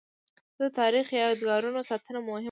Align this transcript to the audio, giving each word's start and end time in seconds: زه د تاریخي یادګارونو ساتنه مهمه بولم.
زه 0.57 0.63
د 0.67 0.69
تاریخي 0.79 1.15
یادګارونو 1.23 1.79
ساتنه 1.89 2.19
مهمه 2.19 2.27
بولم. 2.35 2.39